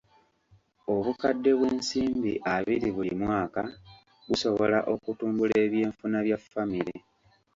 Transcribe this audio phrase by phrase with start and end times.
[0.95, 3.61] Obukadde bw'ensimbi abiri buli mwaka
[4.27, 6.95] busobola okutumbula ebyenfuna bya famire.